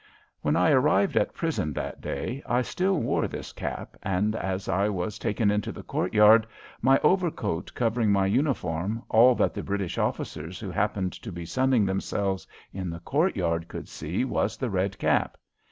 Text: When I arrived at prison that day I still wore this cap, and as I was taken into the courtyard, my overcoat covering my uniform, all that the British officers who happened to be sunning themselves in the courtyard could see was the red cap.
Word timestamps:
When 0.41 0.55
I 0.55 0.71
arrived 0.71 1.15
at 1.15 1.35
prison 1.35 1.73
that 1.73 2.01
day 2.01 2.41
I 2.47 2.63
still 2.63 2.95
wore 2.99 3.27
this 3.27 3.53
cap, 3.53 3.95
and 4.01 4.35
as 4.35 4.67
I 4.67 4.89
was 4.89 5.19
taken 5.19 5.51
into 5.51 5.71
the 5.71 5.83
courtyard, 5.83 6.47
my 6.81 6.99
overcoat 7.03 7.71
covering 7.75 8.11
my 8.11 8.25
uniform, 8.25 9.03
all 9.09 9.35
that 9.35 9.53
the 9.53 9.61
British 9.61 9.99
officers 9.99 10.59
who 10.59 10.71
happened 10.71 11.13
to 11.21 11.31
be 11.31 11.45
sunning 11.45 11.85
themselves 11.85 12.47
in 12.73 12.89
the 12.89 12.99
courtyard 13.01 13.67
could 13.67 13.87
see 13.87 14.25
was 14.25 14.57
the 14.57 14.71
red 14.71 14.97
cap. 14.97 15.37